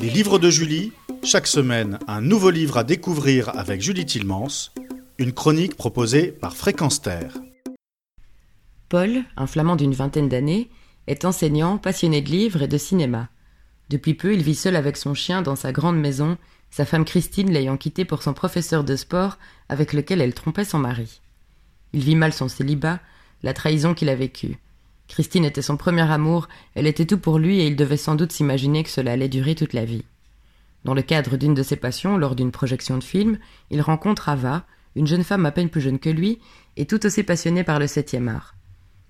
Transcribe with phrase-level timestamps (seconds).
[0.00, 0.92] Les livres de Julie,
[1.24, 4.70] chaque semaine un nouveau livre à découvrir avec Julie Tilmans,
[5.18, 7.00] une chronique proposée par Fréquence.
[8.88, 10.70] Paul, un flamand d'une vingtaine d'années,
[11.08, 13.28] est enseignant, passionné de livres et de cinéma.
[13.90, 16.38] Depuis peu, il vit seul avec son chien dans sa grande maison,
[16.70, 19.36] sa femme Christine l'ayant quitté pour son professeur de sport
[19.68, 21.20] avec lequel elle trompait son mari.
[21.92, 23.00] Il vit mal son célibat,
[23.42, 24.58] la trahison qu'il a vécue.
[25.08, 28.32] Christine était son premier amour, elle était tout pour lui et il devait sans doute
[28.32, 30.04] s'imaginer que cela allait durer toute la vie.
[30.84, 33.38] Dans le cadre d'une de ses passions, lors d'une projection de film,
[33.70, 36.38] il rencontre Ava, une jeune femme à peine plus jeune que lui,
[36.76, 38.54] et tout aussi passionnée par le septième art.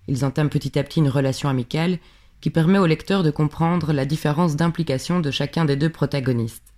[0.07, 1.99] Ils entament petit à petit une relation amicale
[2.41, 6.73] qui permet au lecteur de comprendre la différence d'implication de chacun des deux protagonistes.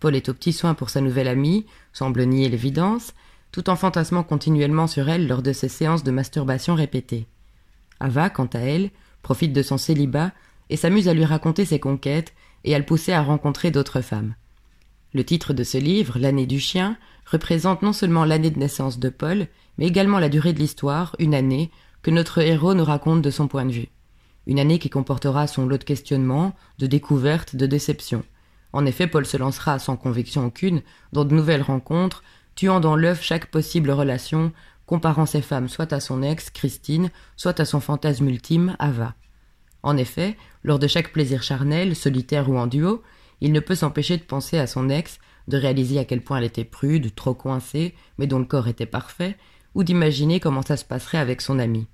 [0.00, 3.14] Paul est au petit soin pour sa nouvelle amie, semble nier l'évidence,
[3.52, 7.26] tout en fantasmant continuellement sur elle lors de ses séances de masturbation répétées.
[8.00, 8.90] Ava, quant à elle,
[9.22, 10.32] profite de son célibat
[10.70, 14.34] et s'amuse à lui raconter ses conquêtes et à le pousser à rencontrer d'autres femmes.
[15.14, 19.08] Le titre de ce livre, L'année du chien, représente non seulement l'année de naissance de
[19.08, 19.46] Paul,
[19.78, 21.70] mais également la durée de l'histoire, une année,
[22.02, 23.88] que notre héros nous raconte de son point de vue.
[24.46, 28.24] Une année qui comportera son lot de questionnements, de découvertes, de déceptions.
[28.72, 32.22] En effet, Paul se lancera sans conviction aucune dans de nouvelles rencontres,
[32.54, 34.52] tuant dans l'œuf chaque possible relation,
[34.86, 39.14] comparant ses femmes soit à son ex, Christine, soit à son fantasme ultime, Ava.
[39.82, 43.02] En effet, lors de chaque plaisir charnel, solitaire ou en duo,
[43.40, 46.44] il ne peut s'empêcher de penser à son ex, de réaliser à quel point elle
[46.44, 49.36] était prude, trop coincée, mais dont le corps était parfait,
[49.74, 51.86] ou d'imaginer comment ça se passerait avec son ami.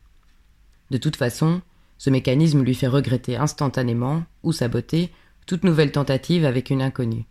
[0.90, 1.60] De toute façon,
[1.98, 5.10] ce mécanisme lui fait regretter instantanément, ou saboter,
[5.46, 7.26] toute nouvelle tentative avec une inconnue.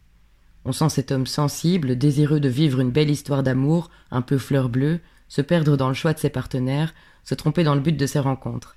[0.64, 4.70] On sent cet homme sensible, désireux de vivre une belle histoire d'amour, un peu fleur
[4.70, 5.00] bleue,
[5.32, 6.94] se perdre dans le choix de ses partenaires,
[7.24, 8.76] se tromper dans le but de ses rencontres.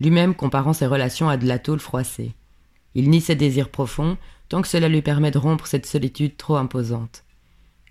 [0.00, 2.34] Lui-même comparant ses relations à de la tôle froissée.
[2.96, 6.56] Il nie ses désirs profonds, tant que cela lui permet de rompre cette solitude trop
[6.56, 7.22] imposante.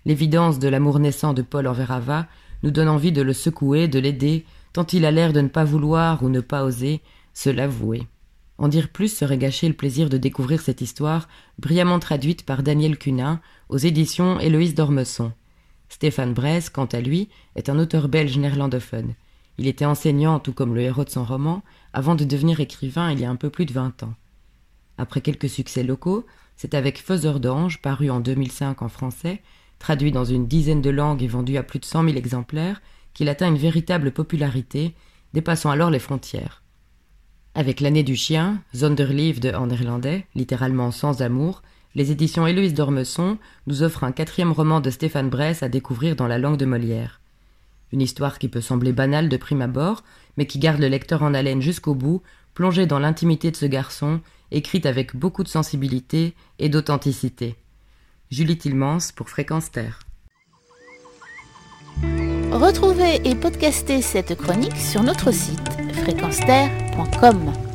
[0.04, 2.26] L'évidence de l'amour naissant de Paul envers Ava
[2.62, 5.64] nous donne envie de le secouer, de l'aider, tant il a l'air de ne pas
[5.64, 7.00] vouloir ou ne pas oser
[7.32, 8.06] se l'avouer.
[8.58, 12.98] En dire plus serait gâcher le plaisir de découvrir cette histoire, brillamment traduite par Daniel
[12.98, 13.40] Cunin,
[13.70, 15.32] aux éditions Héloïse d'Ormesson.
[15.88, 19.14] Stéphane Bresse, quant à lui, est un auteur belge néerlandophone.
[19.58, 23.20] Il était enseignant, tout comme le héros de son roman, avant de devenir écrivain il
[23.20, 24.14] y a un peu plus de vingt ans.
[24.98, 26.26] Après quelques succès locaux,
[26.56, 29.42] c'est avec Faiseur d'ange, paru en 2005 en français,
[29.78, 32.80] traduit dans une dizaine de langues et vendu à plus de cent mille exemplaires,
[33.14, 34.94] qu'il atteint une véritable popularité,
[35.32, 36.62] dépassant alors les frontières.
[37.54, 41.62] Avec l'année du chien, Zonderliefde en néerlandais, littéralement sans amour,
[41.96, 46.28] les éditions Héloïse d'Ormesson nous offrent un quatrième roman de Stéphane Bresse à découvrir dans
[46.28, 47.20] la langue de Molière.
[47.90, 50.04] Une histoire qui peut sembler banale de prime abord,
[50.36, 54.20] mais qui garde le lecteur en haleine jusqu'au bout, plongé dans l'intimité de ce garçon,
[54.50, 57.56] écrite avec beaucoup de sensibilité et d'authenticité.
[58.30, 60.00] Julie Tilmans pour Fréquence Terre.
[62.52, 65.70] Retrouvez et podcastez cette chronique sur notre site
[66.02, 67.65] fréquenceterre.com.